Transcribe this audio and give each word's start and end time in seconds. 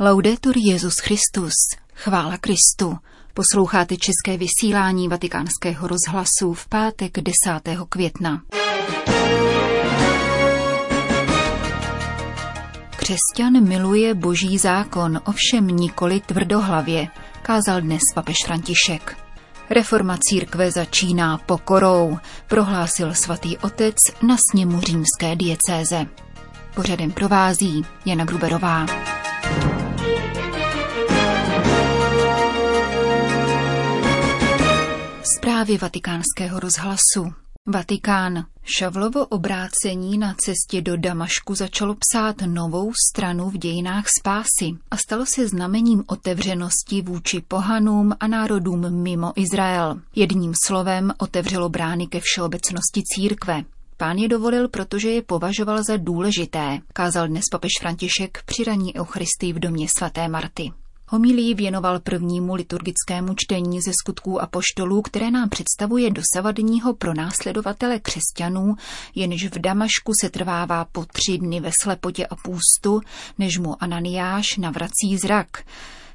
Laudetur 0.00 0.54
Jezus 0.56 0.94
Christus, 0.98 1.52
chvála 1.94 2.36
Kristu. 2.38 2.98
Posloucháte 3.34 3.96
české 3.96 4.38
vysílání 4.38 5.08
Vatikánského 5.08 5.88
rozhlasu 5.88 6.52
v 6.54 6.68
pátek 6.68 7.12
10. 7.12 7.78
května. 7.88 8.42
Křesťan 12.96 13.68
miluje 13.68 14.14
boží 14.14 14.58
zákon, 14.58 15.20
ovšem 15.24 15.66
nikoli 15.66 16.20
tvrdohlavě, 16.20 17.08
kázal 17.42 17.80
dnes 17.80 18.00
papež 18.14 18.36
František. 18.46 19.18
Reforma 19.70 20.18
církve 20.20 20.70
začíná 20.70 21.38
pokorou, 21.38 22.18
prohlásil 22.48 23.14
svatý 23.14 23.58
otec 23.58 23.96
na 24.22 24.36
sněmu 24.50 24.80
římské 24.80 25.36
diecéze. 25.36 26.06
Pořadem 26.74 27.10
provází 27.10 27.84
Jana 28.06 28.24
Gruberová. 28.24 28.86
Zprávy 35.62 35.78
vatikánského 35.78 36.60
rozhlasu. 36.60 37.32
Vatikán. 37.66 38.46
Šavlovo 38.62 39.26
obrácení 39.26 40.18
na 40.18 40.34
cestě 40.34 40.82
do 40.82 40.96
Damašku 40.96 41.54
začalo 41.54 41.94
psát 41.94 42.36
novou 42.46 42.92
stranu 43.10 43.50
v 43.50 43.58
dějinách 43.58 44.04
spásy 44.20 44.78
a 44.90 44.96
stalo 44.96 45.26
se 45.26 45.48
znamením 45.48 46.04
otevřenosti 46.06 47.02
vůči 47.02 47.40
pohanům 47.48 48.12
a 48.20 48.26
národům 48.26 49.02
mimo 49.02 49.32
Izrael. 49.36 50.00
Jedním 50.14 50.52
slovem 50.66 51.12
otevřelo 51.18 51.68
brány 51.68 52.06
ke 52.06 52.20
všeobecnosti 52.20 53.02
církve. 53.14 53.62
Pán 53.96 54.16
je 54.16 54.28
dovolil, 54.28 54.68
protože 54.68 55.10
je 55.10 55.22
považoval 55.22 55.82
za 55.84 55.96
důležité, 55.96 56.78
kázal 56.92 57.28
dnes 57.28 57.44
papež 57.52 57.70
František 57.80 58.42
při 58.46 58.64
raní 58.64 58.96
Eucharistii 58.96 59.52
v 59.52 59.58
domě 59.58 59.86
svaté 59.98 60.28
Marty. 60.28 60.72
Homilí 61.12 61.54
věnoval 61.54 62.00
prvnímu 62.00 62.54
liturgickému 62.54 63.34
čtení 63.36 63.80
ze 63.80 63.90
skutků 64.02 64.42
a 64.42 64.46
poštolů, 64.46 65.02
které 65.02 65.30
nám 65.30 65.48
představuje 65.48 66.10
dosavadního 66.10 66.94
pronásledovatele 66.94 67.98
křesťanů, 67.98 68.74
jenž 69.14 69.44
v 69.44 69.58
Damašku 69.58 70.12
se 70.20 70.30
trvává 70.30 70.84
po 70.84 71.04
tři 71.04 71.38
dny 71.38 71.60
ve 71.60 71.70
slepotě 71.82 72.26
a 72.26 72.36
půstu, 72.36 73.00
než 73.38 73.58
mu 73.58 73.82
Ananiáš 73.82 74.56
navrací 74.56 75.18
zrak 75.22 75.64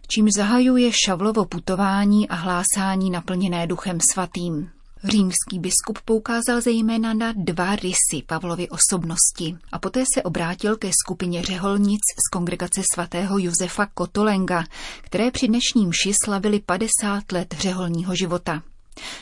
čím 0.10 0.32
zahajuje 0.32 0.92
Šavlovo 1.06 1.46
putování 1.46 2.30
a 2.30 2.36
hlásání 2.36 3.10
naplněné 3.10 3.68
duchem 3.68 3.98
svatým. 4.14 4.77
Římský 5.04 5.60
biskup 5.60 6.00
poukázal 6.06 6.62
zejména 6.62 7.14
na 7.14 7.34
dva 7.36 7.76
rysy 7.76 8.24
Pavlovy 8.26 8.68
osobnosti 8.70 9.58
a 9.72 9.80
poté 9.80 10.04
se 10.14 10.24
obrátil 10.24 10.78
ke 10.78 10.92
skupině 11.04 11.44
řeholnic 11.44 12.02
z 12.28 12.30
kongregace 12.32 12.82
svatého 12.94 13.40
Josefa 13.40 13.86
Kotolenga, 13.86 14.64
které 15.02 15.32
při 15.32 15.48
dnešním 15.48 15.92
ši 15.94 16.14
slavili 16.26 16.60
50 16.60 17.32
let 17.32 17.56
řeholního 17.60 18.16
života. 18.16 18.64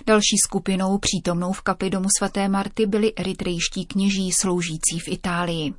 Další 0.06 0.38
skupinou 0.46 0.98
přítomnou 0.98 1.54
v 1.54 1.62
kapli 1.62 1.90
domu 1.90 2.08
svaté 2.18 2.50
Marty 2.50 2.86
byli 2.86 3.14
eritrejští 3.16 3.86
kněží 3.86 4.32
sloužící 4.32 5.00
v 5.00 5.08
Itálii. 5.08 5.74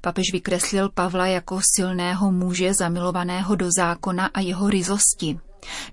Papež 0.00 0.32
vykreslil 0.32 0.88
Pavla 0.88 1.26
jako 1.26 1.60
silného 1.76 2.32
muže 2.32 2.72
zamilovaného 2.74 3.54
do 3.54 3.68
zákona 3.78 4.26
a 4.26 4.40
jeho 4.40 4.70
ryzosti. 4.70 5.38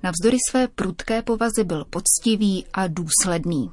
Navzdory 0.04 0.38
své 0.50 0.68
prudké 0.68 1.22
povaze 1.22 1.64
byl 1.64 1.86
poctivý 1.90 2.66
a 2.73 2.88
důsledný. 2.88 3.72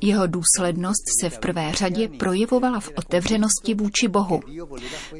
Jeho 0.00 0.26
důslednost 0.26 1.02
se 1.20 1.30
v 1.30 1.38
prvé 1.38 1.72
řadě 1.72 2.08
projevovala 2.08 2.80
v 2.80 2.90
otevřenosti 2.96 3.74
vůči 3.74 4.08
Bohu. 4.08 4.40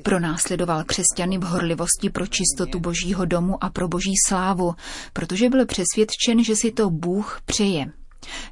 Pronásledoval 0.03 0.85
křesťany 0.85 1.39
v 1.39 1.43
horlivosti 1.43 2.11
pro 2.11 2.27
čistotu 2.27 2.81
božího 2.81 3.25
domu 3.25 3.65
a 3.65 3.71
pro 3.71 3.89
boží 3.89 4.15
slávu, 4.29 4.75
protože 5.13 5.51
byl 5.51 5.67
přesvědčen, 5.67 6.45
že 6.45 6.57
si 6.57 6.71
to 6.71 6.91
Bůh 6.91 7.41
přeje. 7.47 7.93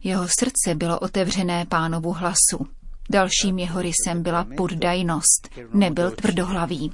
Jeho 0.04 0.26
srdce 0.38 0.74
bylo 0.74 0.98
otevřené 0.98 1.66
pánovu 1.68 2.12
hlasu. 2.12 2.79
Dalším 3.10 3.58
jeho 3.58 3.82
rysem 3.82 4.22
byla 4.22 4.46
poddajnost. 4.56 5.48
Nebyl 5.74 6.10
tvrdohlavý. 6.10 6.92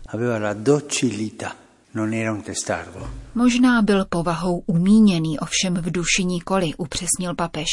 Možná 3.34 3.82
byl 3.82 4.04
povahou 4.08 4.62
umíněný, 4.66 5.38
ovšem 5.38 5.74
v 5.74 5.90
duši 5.90 6.24
nikoli, 6.24 6.74
upřesnil 6.74 7.34
papež. 7.36 7.66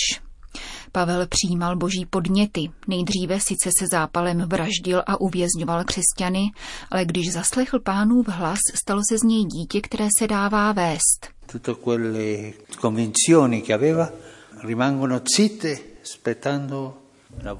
Pavel 0.92 1.28
přijímal 1.28 1.76
boží 1.76 2.06
podněty. 2.06 2.70
Nejdříve 2.88 3.40
sice 3.40 3.70
se 3.80 3.88
zápalem 3.88 4.42
vraždil 4.42 5.04
a 5.08 5.22
uvězňoval 5.22 5.84
křesťany, 5.84 6.52
ale 6.92 7.06
když 7.06 7.34
zaslechl 7.34 7.80
pánův 7.80 8.28
hlas, 8.28 8.60
stalo 8.84 9.02
se 9.10 9.18
z 9.18 9.24
něj 9.24 9.46
dítě, 9.46 9.82
které 9.82 10.08
se 10.20 10.28
dává 10.28 10.72
vést. 10.72 11.28
Tutte 11.52 11.74
quelle 11.84 12.54
convinzioni 12.82 13.62
che 13.62 13.74
aveva 13.74 14.10
rimangono 14.64 15.22
zitte, 15.38 15.78
aspettando 16.04 17.03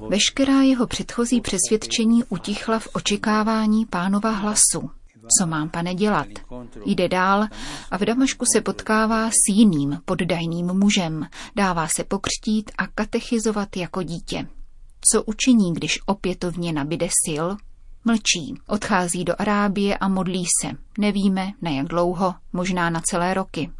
Veškerá 0.08 0.62
jeho 0.62 0.86
předchozí 0.86 1.40
přesvědčení 1.40 2.24
utichla 2.24 2.78
v 2.78 2.88
očekávání 2.92 3.86
pánova 3.86 4.30
hlasu. 4.30 4.90
Co 5.38 5.46
mám, 5.46 5.70
pane, 5.70 5.94
dělat? 5.94 6.26
Jde 6.84 7.08
dál 7.08 7.46
a 7.90 7.98
v 7.98 8.04
Damašku 8.04 8.44
se 8.52 8.60
potkává 8.60 9.30
s 9.30 9.48
jiným 9.48 10.00
poddajným 10.04 10.66
mužem. 10.66 11.26
Dává 11.56 11.88
se 11.96 12.04
pokřtít 12.04 12.70
a 12.78 12.86
katechizovat 12.86 13.76
jako 13.76 14.02
dítě. 14.02 14.48
Co 15.12 15.22
učiní, 15.22 15.72
když 15.74 15.98
opětovně 16.06 16.72
nabide 16.72 17.08
sil? 17.24 17.44
Mlčí, 18.04 18.54
odchází 18.66 19.24
do 19.24 19.34
Arábie 19.38 19.98
a 19.98 20.08
modlí 20.08 20.44
se. 20.62 20.70
Nevíme, 20.98 21.52
na 21.62 21.70
jak 21.70 21.86
dlouho, 21.86 22.34
možná 22.52 22.90
na 22.90 23.00
celé 23.00 23.34
roky. 23.34 23.70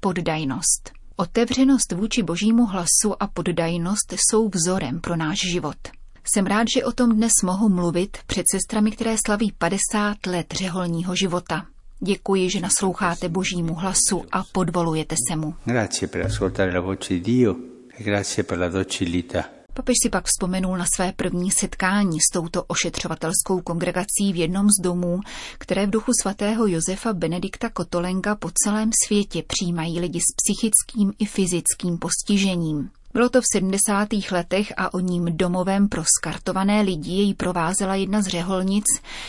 Poddajnost. 0.00 0.92
Otevřenost 1.18 1.92
vůči 1.92 2.22
božímu 2.22 2.66
hlasu 2.66 3.22
a 3.22 3.26
poddajnost 3.26 4.12
jsou 4.12 4.48
vzorem 4.48 5.00
pro 5.00 5.16
náš 5.16 5.40
život. 5.52 5.76
Jsem 6.24 6.46
rád, 6.46 6.64
že 6.76 6.84
o 6.84 6.92
tom 6.92 7.16
dnes 7.16 7.32
mohu 7.44 7.68
mluvit 7.68 8.16
před 8.26 8.46
sestrami, 8.52 8.90
které 8.90 9.16
slaví 9.26 9.52
50 9.58 10.26
let 10.26 10.46
řeholního 10.52 11.14
života. 11.14 11.66
Děkuji, 12.00 12.50
že 12.50 12.60
nasloucháte 12.60 13.28
božímu 13.28 13.74
hlasu 13.74 14.24
a 14.32 14.44
podvolujete 14.52 15.14
se 15.28 15.36
mu. 15.36 15.54
Grazie 15.64 16.08
per 16.08 16.22
ascoltare 16.22 16.72
la 16.72 16.80
voce 16.80 17.14
di 17.14 17.20
Dio 17.20 17.56
e 17.98 18.02
grazie 18.04 18.44
per 18.44 18.58
la 18.58 18.68
docilità. 18.68 19.55
Papež 19.76 19.94
si 20.02 20.10
pak 20.10 20.24
vzpomenul 20.26 20.76
na 20.76 20.84
své 20.94 21.12
první 21.12 21.50
setkání 21.50 22.18
s 22.20 22.32
touto 22.32 22.64
ošetřovatelskou 22.64 23.60
kongregací 23.60 24.32
v 24.32 24.36
jednom 24.36 24.66
z 24.70 24.82
domů, 24.82 25.20
které 25.58 25.86
v 25.86 25.90
duchu 25.90 26.12
svatého 26.22 26.66
Josefa 26.66 27.12
Benedikta 27.12 27.68
Kotolenga 27.68 28.34
po 28.34 28.50
celém 28.64 28.90
světě 29.06 29.42
přijímají 29.46 30.00
lidi 30.00 30.20
s 30.20 30.34
psychickým 30.36 31.12
i 31.18 31.26
fyzickým 31.26 31.98
postižením. 31.98 32.90
Bylo 33.12 33.28
to 33.28 33.40
v 33.40 33.44
70. 33.52 34.08
letech 34.30 34.72
a 34.76 34.94
o 34.94 35.00
ním 35.00 35.36
domovem 35.36 35.88
pro 35.88 36.02
skartované 36.18 36.82
lidi 36.82 37.10
jej 37.10 37.34
provázela 37.34 37.94
jedna 37.94 38.22
z 38.22 38.26
řeholnic, 38.26 38.84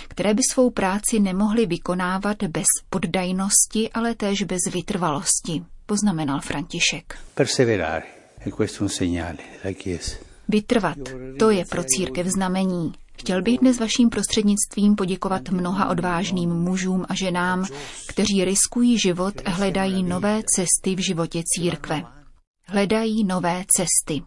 které 0.07 0.33
by 0.33 0.41
svou 0.51 0.69
práci 0.69 1.19
nemohly 1.19 1.65
vykonávat 1.65 2.43
bez 2.43 2.65
poddajnosti, 2.89 3.89
ale 3.93 4.15
též 4.15 4.43
bez 4.43 4.61
vytrvalosti, 4.73 5.63
poznamenal 5.85 6.41
František. 6.41 7.19
Perseverare, 7.33 8.05
è 8.45 8.49
questo 8.49 8.83
un 8.83 8.89
segnale 8.89 9.37
della 9.63 9.75
Chiesa. 9.75 10.26
Vytrvat, 10.49 10.97
to 11.39 11.49
je 11.49 11.65
pro 11.65 11.83
církev 11.83 12.27
znamení. 12.27 12.93
Chtěl 13.19 13.41
bych 13.41 13.57
dnes 13.57 13.79
vaším 13.79 14.09
prostřednictvím 14.09 14.95
poděkovat 14.95 15.49
mnoha 15.49 15.89
odvážným 15.89 16.49
mužům 16.49 17.05
a 17.09 17.15
ženám, 17.15 17.65
kteří 18.07 18.45
riskují 18.45 18.99
život 18.99 19.33
a 19.45 19.49
hledají 19.49 20.03
nové 20.03 20.41
cesty 20.55 20.95
v 20.95 21.05
životě 21.07 21.43
církve. 21.45 22.03
Hledají 22.67 23.23
nové 23.23 23.65
cesty. 23.77 24.23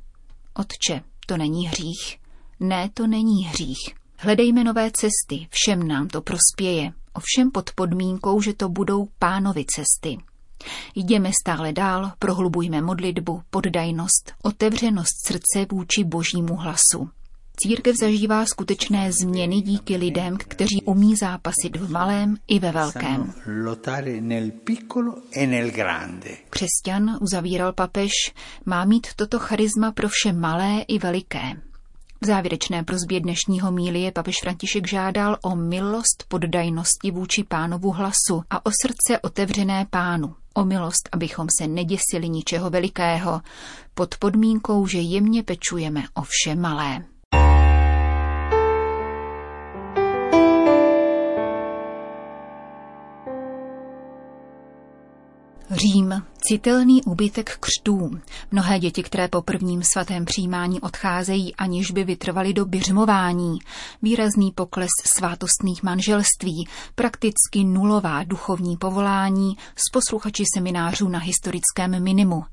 Otče, 0.55 1.03
to 1.27 1.37
není 1.37 1.67
hřích. 1.67 2.19
Ne, 2.61 2.91
to 2.95 3.07
není 3.07 3.45
hřích. 3.45 3.95
Hledejme 4.19 4.65
nové 4.65 4.91
cesty, 4.91 5.49
všem 5.51 5.89
nám 5.89 6.09
to 6.09 6.23
prospěje, 6.23 6.93
ovšem 7.15 7.51
pod 7.51 7.71
podmínkou, 7.75 8.41
že 8.41 8.55
to 8.55 8.69
budou 8.69 9.09
pánovi 9.19 9.65
cesty. 9.75 10.19
Jdeme 10.95 11.31
stále 11.43 11.73
dál, 11.73 12.13
prohlubujme 12.19 12.81
modlitbu, 12.81 13.43
poddajnost, 13.51 14.33
otevřenost 14.43 15.27
srdce 15.27 15.67
vůči 15.73 16.05
božímu 16.05 16.57
hlasu. 16.57 17.09
Církev 17.63 17.97
zažívá 17.97 18.47
skutečné 18.47 19.13
změny 19.13 19.61
díky 19.61 19.97
lidem, 19.97 20.37
kteří 20.37 20.83
umí 20.85 21.17
zápasit 21.17 21.77
v 21.77 21.91
malém 21.91 22.37
i 22.49 22.59
ve 22.59 22.73
velkém. 22.73 23.35
E 25.37 26.37
Křesťan, 26.51 27.19
uzavíral 27.21 27.73
papež, 27.73 28.11
má 28.67 28.85
mít 28.85 29.07
toto 29.17 29.39
charisma 29.39 29.93
pro 29.93 30.09
vše 30.09 30.33
malé 30.33 30.85
i 30.89 30.99
veliké. 30.99 31.53
V 32.21 32.27
závěrečné 32.27 32.85
prozbě 32.85 33.21
dnešního 33.21 33.73
mílie 33.73 34.13
papež 34.13 34.35
František 34.43 34.89
žádal 34.89 35.37
o 35.43 35.57
milost 35.57 36.25
poddajnosti 36.29 37.11
vůči 37.11 37.45
pánovu 37.45 37.91
hlasu 37.91 38.43
a 38.51 38.67
o 38.67 38.71
srdce 38.83 39.19
otevřené 39.23 39.87
pánu. 39.91 40.35
O 40.55 40.65
milost, 40.65 41.09
abychom 41.13 41.47
se 41.59 41.69
neděsili 41.69 42.29
ničeho 42.29 42.71
velikého, 42.71 43.41
pod 43.95 44.15
podmínkou, 44.19 44.87
že 44.87 44.99
jemně 44.99 45.43
pečujeme 45.43 46.03
o 46.15 46.23
vše 46.23 46.55
malé. 46.55 47.05
Řím, 55.81 56.23
citelný 56.49 57.03
úbytek 57.03 57.57
křtů. 57.61 58.11
Mnohé 58.51 58.79
děti, 58.79 59.03
které 59.03 59.29
po 59.29 59.43
prvním 59.43 59.83
svatém 59.83 60.25
přijímání 60.25 60.81
odcházejí, 60.81 61.57
aniž 61.57 61.91
by 61.91 62.05
vytrvali 62.05 62.53
do 62.53 62.65
běžmování. 62.65 63.59
Výrazný 64.03 64.53
pokles 64.53 64.89
svátostných 65.17 65.83
manželství, 65.83 66.69
prakticky 66.95 67.65
nulová 67.65 68.25
duchovní 68.25 68.77
povolání 68.77 69.57
s 69.77 69.91
posluchači 69.93 70.45
seminářů 70.55 71.09
na 71.09 71.19
historickém 71.19 72.03
minimu. 72.03 72.45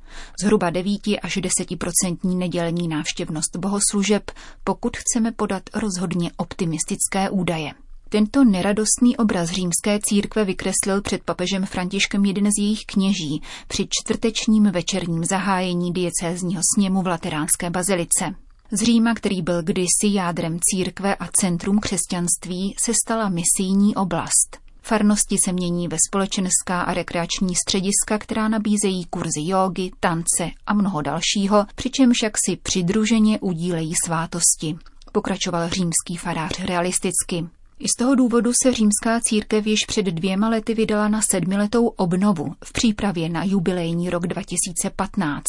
Zhruba 0.44 0.69
9 0.69 1.01
až 1.21 1.38
10% 1.38 2.38
nedělní 2.38 2.88
návštěvnost 2.88 3.56
bohoslužeb, 3.57 4.31
pokud 4.63 4.97
chceme 4.97 5.31
podat 5.31 5.63
rozhodně 5.74 6.31
optimistické 6.38 7.29
údaje. 7.29 7.74
Tento 8.09 8.44
neradostný 8.44 9.18
obraz 9.18 9.50
římské 9.50 10.00
církve 10.01 10.45
vykreslil 10.45 11.01
před 11.01 11.24
papežem 11.24 11.65
Františkem 11.65 12.25
jeden 12.25 12.45
z 12.45 12.62
jejich 12.62 12.86
kněží 12.86 13.42
při 13.68 13.88
čtvrtečním 13.89 14.63
večerním 14.63 15.25
zahájení 15.25 15.94
diecézního 15.94 16.62
sněmu 16.75 17.01
v 17.01 17.07
Lateránské 17.07 17.69
bazilice. 17.69 18.25
Z 18.71 18.81
Říma, 18.81 19.13
který 19.13 19.42
byl 19.42 19.63
kdysi 19.63 20.07
jádrem 20.12 20.59
církve 20.62 21.15
a 21.15 21.27
centrum 21.39 21.80
křesťanství, 21.80 22.75
se 22.83 22.92
stala 23.06 23.30
misijní 23.30 23.95
oblast. 23.95 24.57
Farnosti 24.81 25.36
se 25.45 25.53
mění 25.53 25.88
ve 25.88 25.98
společenská 26.07 26.81
a 26.81 26.94
rekreační 26.94 27.56
střediska, 27.56 28.18
která 28.18 28.48
nabízejí 28.48 29.06
kurzy 29.06 29.42
jógy, 29.42 29.92
tance 30.00 30.51
a 30.68 30.74
mnoho 30.74 31.01
dalšího, 31.01 31.65
přičemž 31.75 32.18
jak 32.24 32.33
si 32.45 32.56
přidruženě 32.56 33.39
udílejí 33.39 33.94
svátosti. 34.06 34.77
Pokračoval 35.12 35.69
římský 35.69 36.18
farář 36.18 36.60
realisticky. 36.60 37.56
I 37.79 37.88
z 37.88 37.97
toho 37.97 38.15
důvodu 38.15 38.51
se 38.63 38.74
římská 38.74 39.19
církev 39.21 39.68
již 39.68 39.79
před 39.88 40.06
dvěma 40.06 40.50
lety 40.50 40.74
vydala 40.74 41.07
na 41.07 41.21
sedmiletou 41.31 41.88
obnovu 41.88 42.56
v 42.63 42.74
přípravě 42.74 43.29
na 43.29 43.44
jubilejní 43.44 44.09
rok 44.09 44.27
2015. 44.27 45.44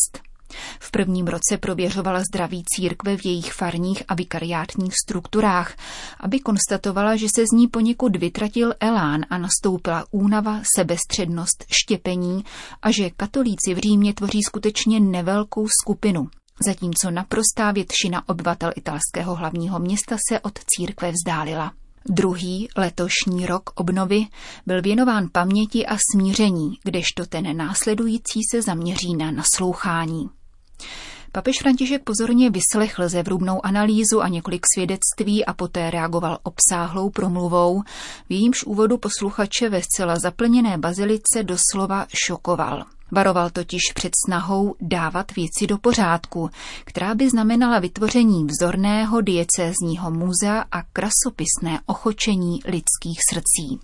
V 0.80 0.90
prvním 0.90 1.26
roce 1.26 1.58
prověřovala 1.60 2.20
zdraví 2.20 2.64
církve 2.66 3.16
v 3.16 3.24
jejich 3.24 3.52
farních 3.52 4.02
a 4.08 4.14
vikariátních 4.14 4.92
strukturách, 5.04 5.76
aby 6.20 6.40
konstatovala, 6.40 7.16
že 7.16 7.26
se 7.34 7.42
z 7.46 7.50
ní 7.52 7.68
poněkud 7.68 8.16
vytratil 8.16 8.74
elán 8.80 9.20
a 9.30 9.38
nastoupila 9.38 10.04
únava, 10.10 10.60
sebestřednost, 10.76 11.64
štěpení 11.82 12.44
a 12.82 12.90
že 12.90 13.10
katolíci 13.10 13.74
v 13.74 13.78
Římě 13.78 14.14
tvoří 14.14 14.42
skutečně 14.42 15.00
nevelkou 15.00 15.66
skupinu, 15.82 16.28
zatímco 16.66 17.10
naprostá 17.10 17.72
většina 17.72 18.28
obyvatel 18.28 18.72
italského 18.76 19.34
hlavního 19.34 19.78
města 19.78 20.16
se 20.28 20.40
od 20.40 20.58
církve 20.66 21.12
vzdálila. 21.12 21.72
Druhý 22.10 22.68
letošní 22.76 23.46
rok 23.46 23.70
obnovy 23.74 24.26
byl 24.66 24.82
věnován 24.82 25.28
paměti 25.32 25.86
a 25.86 25.96
smíření, 26.12 26.78
kdežto 26.84 27.26
ten 27.28 27.56
následující 27.56 28.40
se 28.50 28.62
zaměří 28.62 29.16
na 29.16 29.30
naslouchání. 29.30 30.30
Papež 31.32 31.58
František 31.58 32.02
pozorně 32.04 32.50
vyslechl 32.50 33.08
zevrubnou 33.08 33.66
analýzu 33.66 34.22
a 34.22 34.28
několik 34.28 34.66
svědectví 34.74 35.44
a 35.44 35.52
poté 35.52 35.90
reagoval 35.90 36.38
obsáhlou 36.42 37.10
promluvou, 37.10 37.82
v 38.28 38.32
jejímž 38.32 38.64
úvodu 38.64 38.98
posluchače 38.98 39.68
ve 39.68 39.82
zcela 39.82 40.16
zaplněné 40.16 40.78
bazilice 40.78 41.42
doslova 41.42 42.06
šokoval. 42.26 42.84
Varoval 43.12 43.50
totiž 43.50 43.80
před 43.94 44.12
snahou 44.26 44.74
dávat 44.80 45.36
věci 45.36 45.66
do 45.66 45.78
pořádku, 45.78 46.50
která 46.84 47.14
by 47.14 47.30
znamenala 47.30 47.78
vytvoření 47.78 48.44
vzorného 48.44 49.20
diecézního 49.20 50.10
muzea 50.10 50.64
a 50.72 50.82
krasopisné 50.82 51.80
ochočení 51.86 52.60
lidských 52.64 53.18
srdcí. 53.32 53.78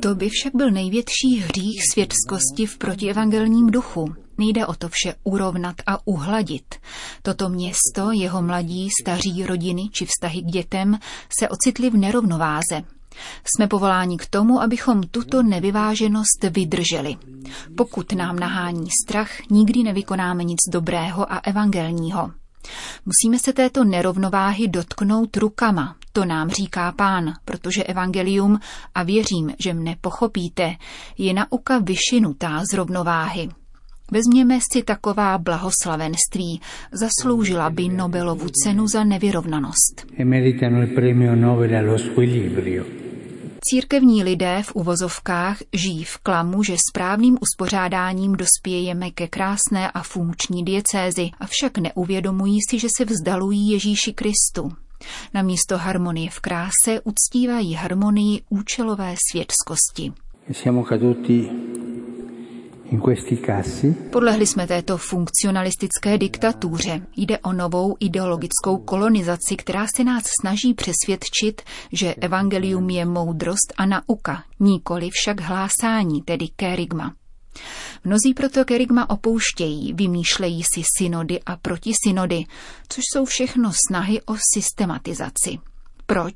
To 0.00 0.14
by 0.14 0.28
však 0.28 0.54
byl 0.54 0.70
největší 0.70 1.36
hřích 1.40 1.80
světskosti 1.92 2.66
v 2.66 2.78
protievangelním 2.78 3.66
duchu. 3.66 4.14
Nejde 4.38 4.66
o 4.66 4.74
to 4.74 4.88
vše 4.88 5.14
urovnat 5.24 5.76
a 5.86 6.06
uhladit. 6.06 6.74
Toto 7.22 7.48
město, 7.48 8.12
jeho 8.12 8.42
mladí, 8.42 8.88
staří 9.02 9.46
rodiny 9.46 9.82
či 9.92 10.06
vztahy 10.06 10.42
k 10.42 10.44
dětem 10.44 10.98
se 11.38 11.48
ocitly 11.48 11.90
v 11.90 11.96
nerovnováze, 11.96 12.82
jsme 13.44 13.66
povoláni 13.66 14.18
k 14.18 14.26
tomu, 14.26 14.62
abychom 14.62 15.02
tuto 15.02 15.42
nevyváženost 15.42 16.44
vydrželi. 16.50 17.16
Pokud 17.76 18.12
nám 18.12 18.38
nahání 18.38 18.88
strach, 19.04 19.30
nikdy 19.50 19.82
nevykonáme 19.82 20.44
nic 20.44 20.58
dobrého 20.72 21.32
a 21.32 21.36
evangelního. 21.36 22.30
Musíme 23.06 23.38
se 23.38 23.52
této 23.52 23.84
nerovnováhy 23.84 24.68
dotknout 24.68 25.36
rukama, 25.36 25.96
to 26.12 26.24
nám 26.24 26.50
říká 26.50 26.92
pán, 26.92 27.34
protože 27.44 27.84
evangelium, 27.84 28.60
a 28.94 29.02
věřím, 29.02 29.52
že 29.58 29.74
mne 29.74 29.96
pochopíte, 30.00 30.76
je 31.18 31.34
nauka 31.34 31.78
vyšinutá 31.78 32.62
z 32.72 32.76
rovnováhy. 32.76 33.48
Vezměme 34.10 34.58
si 34.72 34.82
taková 34.82 35.38
blahoslavenství, 35.38 36.60
zasloužila 36.92 37.70
by 37.70 37.88
Nobelovu 37.88 38.48
cenu 38.48 38.86
za 38.86 39.04
nevyrovnanost. 39.04 40.06
E 40.18 40.24
Církevní 43.70 44.24
lidé 44.24 44.62
v 44.64 44.74
uvozovkách 44.74 45.58
žijí 45.72 46.04
v 46.04 46.18
klamu, 46.18 46.62
že 46.62 46.76
správným 46.90 47.38
uspořádáním 47.40 48.32
dospějeme 48.32 49.10
ke 49.10 49.28
krásné 49.28 49.90
a 49.90 50.02
funkční 50.02 50.64
diecézi, 50.64 51.30
avšak 51.40 51.78
neuvědomují 51.78 52.58
si, 52.70 52.78
že 52.78 52.88
se 52.96 53.04
vzdalují 53.04 53.70
Ježíši 53.70 54.12
Kristu. 54.12 54.72
Na 55.34 55.42
místo 55.42 55.78
harmonie 55.78 56.30
v 56.30 56.40
kráse 56.40 57.00
uctívají 57.04 57.74
harmonii 57.74 58.42
účelové 58.48 59.14
světskosti. 59.30 60.12
Siamo 60.52 60.84
caduti 60.84 61.50
Podlehli 64.10 64.46
jsme 64.46 64.66
této 64.66 64.98
funkcionalistické 64.98 66.18
diktatuře. 66.18 67.00
Jde 67.16 67.38
o 67.38 67.52
novou 67.52 67.96
ideologickou 68.00 68.76
kolonizaci, 68.76 69.56
která 69.56 69.86
se 69.96 70.04
nás 70.04 70.22
snaží 70.40 70.74
přesvědčit, 70.74 71.62
že 71.92 72.14
evangelium 72.14 72.90
je 72.90 73.04
moudrost 73.04 73.72
a 73.76 73.86
nauka, 73.86 74.44
nikoli 74.60 75.10
však 75.12 75.40
hlásání, 75.40 76.22
tedy 76.22 76.48
kerygma. 76.56 77.14
Mnozí 78.04 78.34
proto 78.34 78.64
kerygma 78.64 79.10
opouštějí, 79.10 79.92
vymýšlejí 79.92 80.62
si 80.74 80.82
synody 80.98 81.40
a 81.46 81.56
protisynody, 81.56 82.44
což 82.88 83.02
jsou 83.12 83.24
všechno 83.24 83.70
snahy 83.88 84.20
o 84.22 84.34
systematizaci. 84.54 85.58
Proč? 86.06 86.34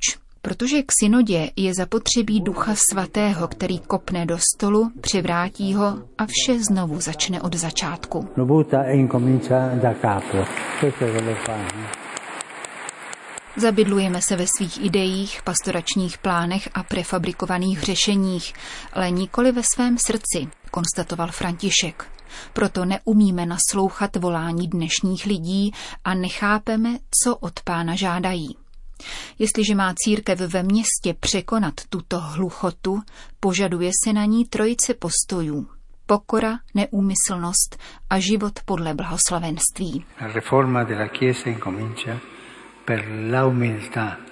Protože 0.48 0.82
k 0.82 0.92
synodě 1.02 1.50
je 1.56 1.74
zapotřebí 1.74 2.40
ducha 2.40 2.74
svatého, 2.92 3.48
který 3.48 3.78
kopne 3.78 4.26
do 4.26 4.38
stolu, 4.54 4.90
přivrátí 5.00 5.74
ho 5.74 5.98
a 6.18 6.26
vše 6.26 6.58
znovu 6.58 7.00
začne 7.00 7.40
od 7.40 7.54
začátku. 7.54 8.28
Zabydlujeme 13.56 14.22
se 14.22 14.36
ve 14.36 14.46
svých 14.58 14.84
ideích, 14.84 15.40
pastoračních 15.44 16.18
plánech 16.18 16.68
a 16.74 16.82
prefabrikovaných 16.82 17.80
řešeních, 17.82 18.52
ale 18.92 19.10
nikoli 19.10 19.52
ve 19.52 19.62
svém 19.74 19.96
srdci, 20.06 20.48
konstatoval 20.70 21.28
František. 21.28 22.06
Proto 22.52 22.84
neumíme 22.84 23.46
naslouchat 23.46 24.16
volání 24.16 24.68
dnešních 24.68 25.26
lidí 25.26 25.72
a 26.04 26.14
nechápeme, 26.14 26.98
co 27.24 27.36
od 27.36 27.60
pána 27.64 27.94
žádají. 27.94 28.67
Jestliže 29.38 29.74
má 29.74 29.94
církev 29.96 30.40
ve 30.40 30.62
městě 30.62 31.14
překonat 31.20 31.74
tuto 31.88 32.20
hluchotu, 32.20 33.00
požaduje 33.40 33.90
se 34.04 34.12
na 34.12 34.24
ní 34.24 34.44
trojice 34.44 34.94
postojů. 34.94 35.66
Pokora, 36.06 36.58
neúmyslnost 36.74 37.76
a 38.10 38.18
život 38.18 38.52
podle 38.64 38.94
blahoslavenství. 38.94 40.04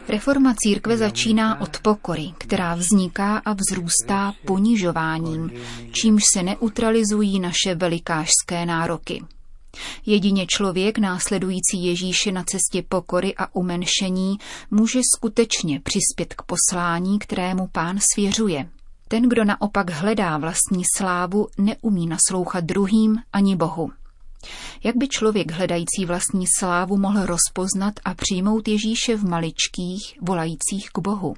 Reforma 0.08 0.54
církve 0.56 0.96
začíná 0.96 1.60
od 1.60 1.78
pokory, 1.78 2.32
která 2.38 2.74
vzniká 2.74 3.42
a 3.44 3.52
vzrůstá 3.52 4.32
ponižováním, 4.46 5.50
čímž 5.92 6.22
se 6.34 6.42
neutralizují 6.42 7.40
naše 7.40 7.74
velikářské 7.74 8.66
nároky. 8.66 9.22
Jedině 10.06 10.46
člověk 10.48 10.98
následující 10.98 11.84
Ježíše 11.84 12.32
na 12.32 12.44
cestě 12.44 12.82
pokory 12.88 13.34
a 13.36 13.54
umenšení 13.54 14.38
může 14.70 15.00
skutečně 15.16 15.80
přispět 15.80 16.34
k 16.34 16.42
poslání, 16.42 17.18
kterému 17.18 17.66
pán 17.66 17.98
svěřuje. 18.14 18.68
Ten, 19.08 19.28
kdo 19.28 19.44
naopak 19.44 19.90
hledá 19.90 20.38
vlastní 20.38 20.82
slávu, 20.96 21.48
neumí 21.58 22.06
naslouchat 22.06 22.64
druhým 22.64 23.16
ani 23.32 23.56
Bohu. 23.56 23.90
Jak 24.84 24.96
by 24.96 25.08
člověk 25.08 25.50
hledající 25.50 26.04
vlastní 26.06 26.44
slávu 26.58 26.96
mohl 26.96 27.26
rozpoznat 27.26 27.94
a 28.04 28.14
přijmout 28.14 28.68
Ježíše 28.68 29.16
v 29.16 29.24
maličkých, 29.24 30.18
volajících 30.20 30.90
k 30.92 30.98
Bohu? 30.98 31.34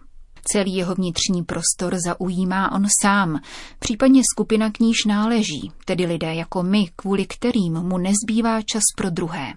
Celý 0.53 0.75
jeho 0.75 0.95
vnitřní 0.95 1.45
prostor 1.45 1.97
zaujímá 2.07 2.73
on 2.73 2.87
sám, 3.03 3.41
případně 3.79 4.23
skupina 4.35 4.71
k 4.71 4.81
níž 4.81 5.05
náleží, 5.07 5.73
tedy 5.85 6.07
lidé 6.07 6.35
jako 6.35 6.63
my, 6.63 6.91
kvůli 6.97 7.27
kterým 7.27 7.75
mu 7.75 7.99
nezbývá 7.99 8.63
čas 8.63 8.83
pro 8.97 9.11
druhé. 9.11 9.55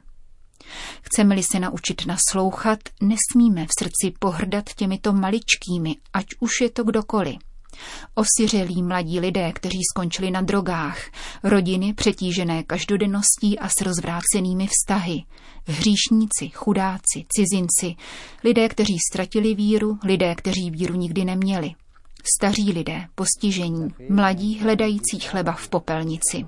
Chceme-li 1.02 1.44
se 1.44 1.60
naučit 1.60 2.06
naslouchat, 2.06 2.80
nesmíme 3.02 3.66
v 3.66 3.70
srdci 3.80 4.14
pohrdat 4.20 4.66
těmito 4.76 5.14
maličkými, 5.14 5.96
ať 6.14 6.26
už 6.40 6.52
je 6.62 6.70
to 6.70 6.84
kdokoliv. 6.84 7.51
Osiřelí 8.16 8.84
mladí 8.84 9.20
lidé, 9.20 9.52
kteří 9.52 9.80
skončili 9.96 10.32
na 10.32 10.42
drogách, 10.42 10.98
rodiny 11.44 11.94
přetížené 11.94 12.64
každodenností 12.64 13.60
a 13.60 13.70
s 13.70 13.82
rozvrácenými 13.82 14.68
vztahy, 14.68 15.24
hříšníci, 15.66 16.50
chudáci, 16.54 17.26
cizinci, 17.28 17.96
lidé, 18.44 18.70
kteří 18.70 18.98
ztratili 19.12 19.56
víru, 19.56 19.98
lidé, 20.04 20.36
kteří 20.36 20.72
víru 20.72 20.96
nikdy 20.96 21.26
neměli, 21.26 21.72
staří 22.38 22.72
lidé, 22.72 23.06
postižení, 23.16 23.88
mladí 24.10 24.60
hledající 24.60 25.20
chleba 25.20 25.52
v 25.52 25.70
popelnici. 25.70 26.46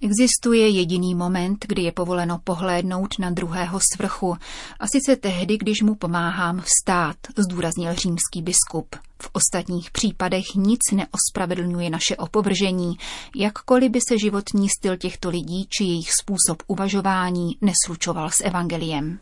Existuje 0.00 0.68
jediný 0.68 1.14
moment, 1.14 1.64
kdy 1.68 1.82
je 1.82 1.92
povoleno 1.92 2.38
pohlédnout 2.44 3.18
na 3.18 3.30
druhého 3.30 3.78
svrchu, 3.94 4.36
a 4.80 4.86
sice 4.86 5.16
tehdy, 5.16 5.58
když 5.58 5.82
mu 5.82 5.94
pomáhám 5.94 6.60
vstát, 6.60 7.16
zdůraznil 7.36 7.94
římský 7.94 8.42
biskup. 8.42 8.96
V 9.22 9.30
ostatních 9.32 9.90
případech 9.90 10.44
nic 10.56 10.80
neospravedlňuje 10.92 11.90
naše 11.90 12.16
opovržení, 12.16 12.96
jakkoliv 13.36 13.90
by 13.90 14.00
se 14.08 14.18
životní 14.18 14.68
styl 14.68 14.96
těchto 14.96 15.30
lidí 15.30 15.66
či 15.68 15.84
jejich 15.84 16.12
způsob 16.12 16.62
uvažování 16.66 17.56
neslučoval 17.60 18.30
s 18.30 18.44
evangeliem. 18.44 19.18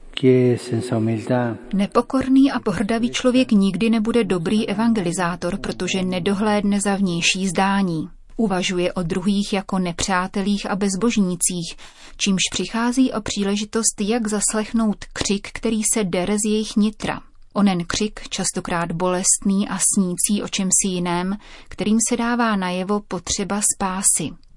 Nepokorný 1.74 2.52
a 2.52 2.60
pohrdavý 2.60 3.10
člověk 3.10 3.52
nikdy 3.52 3.90
nebude 3.90 4.24
dobrý 4.24 4.68
evangelizátor, 4.68 5.58
protože 5.58 6.02
nedohlédne 6.02 6.80
za 6.80 6.96
vnější 6.96 7.48
zdání. 7.48 8.08
Uvažuje 8.40 8.92
o 8.92 9.02
druhých 9.02 9.52
jako 9.52 9.78
nepřátelích 9.78 10.70
a 10.70 10.76
bezbožnících, 10.76 11.76
čímž 12.16 12.40
přichází 12.52 13.12
o 13.12 13.20
příležitost, 13.20 14.00
jak 14.00 14.26
zaslechnout 14.26 15.04
křik, 15.12 15.48
který 15.52 15.82
se 15.94 16.04
dere 16.04 16.34
z 16.34 16.50
jejich 16.50 16.76
nitra. 16.76 17.20
Onen 17.52 17.84
křik, 17.84 18.28
častokrát 18.28 18.92
bolestný 18.92 19.68
a 19.68 19.78
snící 19.94 20.42
o 20.42 20.48
čemsi 20.48 20.88
jiném, 20.88 21.36
kterým 21.68 21.98
se 22.08 22.16
dává 22.16 22.56
najevo 22.56 23.00
potřeba 23.00 23.60
spásy. 23.74 24.47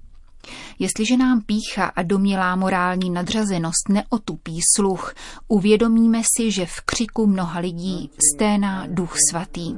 Jestliže 0.78 1.16
nám 1.16 1.40
pícha 1.40 1.84
a 1.84 2.02
domnělá 2.02 2.56
morální 2.56 3.10
nadřazenost 3.10 3.88
neotupí 3.88 4.60
sluch, 4.76 5.14
uvědomíme 5.48 6.22
si, 6.36 6.50
že 6.50 6.66
v 6.66 6.80
křiku 6.84 7.26
mnoha 7.26 7.60
lidí 7.60 8.10
sténá 8.34 8.86
duch 8.86 9.14
svatý. 9.30 9.76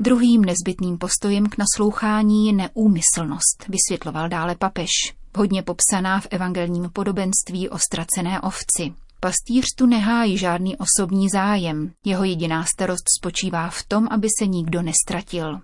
Druhým 0.00 0.44
nezbytným 0.44 0.98
postojem 0.98 1.46
k 1.46 1.56
naslouchání 1.58 2.46
je 2.46 2.52
neúmyslnost, 2.52 3.66
vysvětloval 3.68 4.28
dále 4.28 4.54
papež, 4.54 4.90
hodně 5.36 5.62
popsaná 5.62 6.20
v 6.20 6.26
evangelním 6.30 6.90
podobenství 6.92 7.68
o 7.68 7.78
ztracené 7.78 8.40
ovci. 8.40 8.92
Pastýř 9.20 9.64
tu 9.78 9.86
nehájí 9.86 10.38
žádný 10.38 10.76
osobní 10.76 11.28
zájem, 11.28 11.90
jeho 12.04 12.24
jediná 12.24 12.64
starost 12.64 13.04
spočívá 13.18 13.70
v 13.70 13.82
tom, 13.82 14.08
aby 14.10 14.28
se 14.38 14.46
nikdo 14.46 14.82
nestratil. 14.82 15.60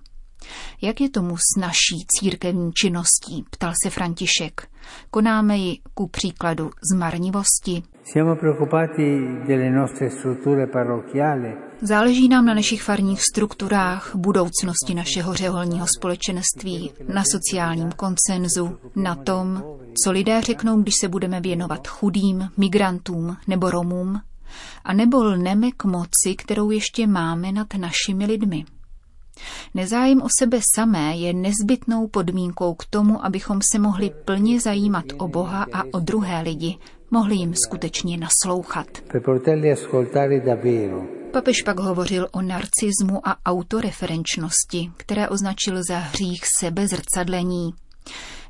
Jak 0.82 1.00
je 1.00 1.10
tomu 1.10 1.36
s 1.36 1.60
naší 1.60 2.06
církevní 2.08 2.72
činností, 2.72 3.44
ptal 3.50 3.72
se 3.84 3.90
František. 3.90 4.68
Konáme 5.10 5.56
ji 5.56 5.78
ku 5.94 6.08
příkladu 6.08 6.70
zmarnivosti. 6.92 7.82
Záleží 11.82 12.28
nám 12.28 12.46
na 12.46 12.54
našich 12.54 12.82
farních 12.82 13.22
strukturách, 13.22 14.12
budoucnosti 14.14 14.94
našeho 14.94 15.34
řeholního 15.34 15.86
společenství, 15.98 16.90
na 17.14 17.22
sociálním 17.32 17.92
koncenzu, 17.92 18.78
na 18.96 19.14
tom, 19.14 19.62
co 20.04 20.10
lidé 20.10 20.40
řeknou, 20.42 20.82
když 20.82 20.94
se 21.00 21.08
budeme 21.08 21.40
věnovat 21.40 21.88
chudým, 21.88 22.48
migrantům 22.56 23.36
nebo 23.46 23.70
Romům, 23.70 24.20
a 24.84 24.92
nebo 24.92 25.24
lneme 25.24 25.70
k 25.76 25.84
moci, 25.84 26.34
kterou 26.38 26.70
ještě 26.70 27.06
máme 27.06 27.52
nad 27.52 27.74
našimi 27.74 28.26
lidmi. 28.26 28.64
Nezájem 29.74 30.22
o 30.22 30.28
sebe 30.38 30.60
samé 30.76 31.16
je 31.16 31.32
nezbytnou 31.32 32.08
podmínkou 32.08 32.74
k 32.74 32.84
tomu, 32.84 33.24
abychom 33.24 33.60
se 33.72 33.78
mohli 33.78 34.10
plně 34.24 34.60
zajímat 34.60 35.04
o 35.18 35.28
Boha 35.28 35.66
a 35.72 35.82
o 35.92 36.00
druhé 36.00 36.42
lidi, 36.42 36.78
mohli 37.10 37.36
jim 37.36 37.54
skutečně 37.54 38.16
naslouchat. 38.16 38.86
Papež 41.32 41.62
pak 41.62 41.80
hovořil 41.80 42.28
o 42.32 42.42
narcismu 42.42 43.28
a 43.28 43.36
autoreferenčnosti, 43.46 44.90
které 44.96 45.28
označil 45.28 45.82
za 45.88 45.98
hřích 45.98 46.40
sebezrcadlení. 46.60 47.70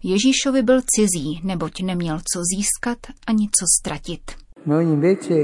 Ježíšovi 0.03 0.63
byl 0.63 0.81
cizí, 0.87 1.41
neboť 1.45 1.83
neměl 1.83 2.19
co 2.19 2.41
získat 2.57 2.99
ani 3.27 3.47
co 3.47 3.65
ztratit. 3.81 4.21
Noi 4.67 4.85
invece 4.85 5.35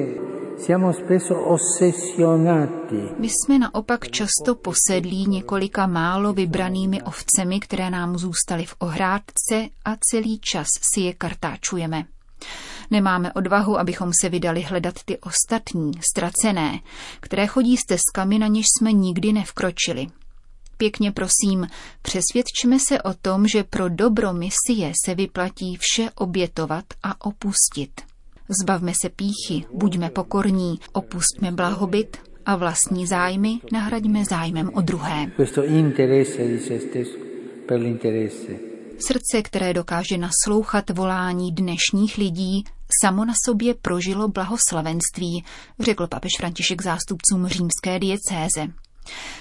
my 3.19 3.29
jsme 3.29 3.59
naopak 3.59 4.09
často 4.09 4.55
posedlí 4.55 5.27
několika 5.27 5.87
málo 5.87 6.33
vybranými 6.33 7.03
ovcemi, 7.03 7.61
které 7.61 7.91
nám 7.91 8.19
zůstaly 8.19 8.67
v 8.67 8.75
ohrádce 8.79 9.69
a 9.85 9.97
celý 10.11 10.41
čas 10.41 10.67
si 10.95 11.01
je 11.01 11.13
kartáčujeme. 11.15 12.05
Nemáme 12.91 13.33
odvahu, 13.33 13.79
abychom 13.79 14.11
se 14.21 14.29
vydali 14.29 14.63
hledat 14.63 14.95
ty 15.05 15.19
ostatní, 15.19 15.93
ztracené, 16.11 16.81
které 17.21 17.47
chodí 17.47 17.77
stezkami, 17.77 18.39
na 18.39 18.47
něž 18.47 18.67
jsme 18.79 18.93
nikdy 18.93 19.33
nevkročili. 19.33 20.07
Pěkně 20.77 21.13
prosím, 21.13 21.67
přesvědčme 22.03 22.79
se 22.89 23.03
o 23.03 23.15
tom, 23.15 23.49
že 23.49 23.65
pro 23.65 23.89
dobro 23.89 24.33
misie 24.33 24.93
se 25.05 25.15
vyplatí 25.15 25.79
vše 25.81 26.11
obětovat 26.15 26.85
a 27.03 27.27
opustit. 27.27 28.12
Zbavme 28.61 28.93
se 29.03 29.09
píchy, 29.09 29.65
buďme 29.75 30.11
pokorní, 30.11 30.79
opustme 30.93 31.53
blahobyt 31.53 32.17
a 32.47 32.57
vlastní 32.57 33.07
zájmy 33.07 33.59
nahraďme 33.73 34.25
zájmem 34.25 34.71
o 34.75 34.81
druhé. 34.81 35.33
Srdce, 38.99 39.43
které 39.45 39.75
dokáže 39.75 40.19
naslouchat 40.19 40.91
volání 40.91 41.53
dnešních 41.53 42.19
lidí, 42.19 42.65
samo 43.03 43.25
na 43.25 43.33
sobě 43.47 43.75
prožilo 43.75 44.29
blahoslavenství, 44.29 45.45
řekl 45.81 46.07
papež 46.07 46.31
František 46.39 46.83
zástupcům 46.83 47.47
římské 47.47 47.99
diecéze. 47.99 48.69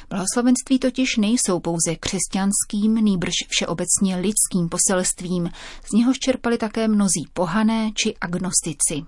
Blahoslavenství 0.09 0.79
totiž 0.79 1.17
nejsou 1.17 1.59
pouze 1.59 1.95
křesťanským, 1.99 2.95
nýbrž 2.95 3.33
všeobecně 3.49 4.15
lidským 4.15 4.69
poselstvím, 4.69 5.49
z 5.89 5.91
něhož 5.93 6.19
čerpali 6.19 6.57
také 6.57 6.87
mnozí 6.87 7.25
pohané 7.33 7.91
či 7.95 8.13
agnostici. 8.21 9.03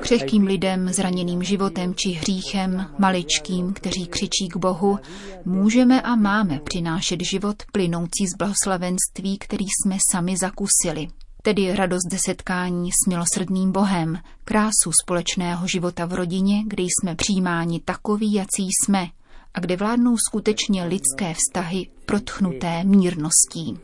Křehkým 0.00 0.42
lidem, 0.42 0.88
zraněným 0.88 1.42
životem 1.42 1.94
či 1.94 2.10
hříchem, 2.10 2.86
maličkým, 2.98 3.72
kteří 3.72 4.06
křičí 4.06 4.48
k 4.48 4.56
Bohu, 4.56 4.98
můžeme 5.44 6.02
a 6.02 6.16
máme 6.16 6.60
přinášet 6.64 7.20
život 7.30 7.56
plynoucí 7.72 8.26
z 8.34 8.36
blahoslavenství, 8.38 9.38
který 9.38 9.64
jsme 9.64 9.96
sami 10.12 10.36
zakusili 10.36 11.08
tedy 11.42 11.76
radost 11.76 12.12
ze 12.12 12.18
setkání 12.26 12.90
s 12.90 13.08
milosrdným 13.08 13.72
Bohem, 13.72 14.18
krásu 14.44 14.90
společného 15.04 15.66
života 15.66 16.06
v 16.06 16.12
rodině, 16.12 16.62
kde 16.66 16.82
jsme 16.82 17.14
přijímáni 17.14 17.80
takoví, 17.80 18.34
jací 18.34 18.68
jsme, 18.82 19.06
a 19.54 19.60
kde 19.60 19.76
vládnou 19.76 20.16
skutečně 20.28 20.84
lidské 20.84 21.34
vztahy 21.34 21.86
protchnuté 22.06 22.84
mírností. 22.84 23.78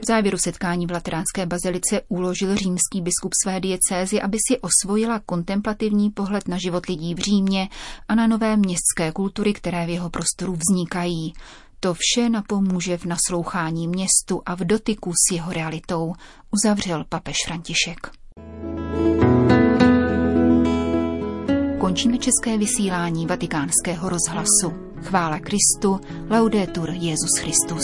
V 0.00 0.06
závěru 0.06 0.38
setkání 0.38 0.86
v 0.86 0.90
Lateránské 0.90 1.46
bazilice 1.46 2.00
uložil 2.08 2.56
římský 2.56 3.00
biskup 3.00 3.32
své 3.44 3.60
diecézy, 3.60 4.20
aby 4.20 4.38
si 4.48 4.58
osvojila 4.60 5.20
kontemplativní 5.26 6.10
pohled 6.10 6.48
na 6.48 6.58
život 6.58 6.86
lidí 6.86 7.14
v 7.14 7.18
Římě 7.18 7.68
a 8.08 8.14
na 8.14 8.26
nové 8.26 8.56
městské 8.56 9.12
kultury, 9.12 9.52
které 9.52 9.86
v 9.86 9.88
jeho 9.88 10.10
prostoru 10.10 10.52
vznikají. 10.52 11.32
To 11.80 11.94
vše 11.98 12.28
napomůže 12.28 12.98
v 12.98 13.04
naslouchání 13.04 13.88
městu 13.88 14.42
a 14.46 14.54
v 14.54 14.58
dotyku 14.58 15.12
s 15.12 15.34
jeho 15.34 15.52
realitou, 15.52 16.12
uzavřel 16.50 17.04
papež 17.08 17.36
František. 17.46 18.10
Končíme 21.80 22.18
české 22.18 22.58
vysílání 22.58 23.26
vatikánského 23.26 24.08
rozhlasu. 24.08 24.72
Chvála 25.02 25.38
Kristu, 25.38 26.00
laudetur 26.30 26.90
Jezus 26.90 27.38
Christus. 27.40 27.82